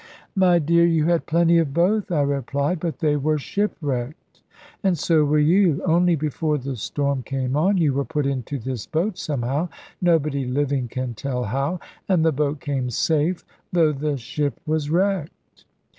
"My 0.35 0.57
dear, 0.57 0.83
you 0.83 1.05
had 1.05 1.27
plenty 1.27 1.59
of 1.59 1.75
both," 1.75 2.11
I 2.11 2.21
replied; 2.21 2.79
"but 2.79 2.97
they 3.01 3.15
were 3.17 3.37
shipwrecked, 3.37 4.41
and 4.81 4.97
so 4.97 5.23
were 5.23 5.37
you. 5.37 5.83
Only 5.85 6.15
before 6.15 6.57
the 6.57 6.75
storm 6.75 7.21
came 7.21 7.55
on, 7.55 7.77
you 7.77 7.93
were 7.93 8.03
put 8.03 8.25
into 8.25 8.57
this 8.57 8.87
boat 8.87 9.19
somehow, 9.19 9.69
nobody 10.01 10.43
living 10.43 10.87
can 10.87 11.13
tell 11.13 11.43
how, 11.43 11.79
and 12.09 12.25
the 12.25 12.31
boat 12.31 12.59
came 12.61 12.89
safe, 12.89 13.45
though 13.71 13.91
the 13.91 14.17
ship 14.17 14.59
was 14.65 14.89
wrecked." 14.89 15.65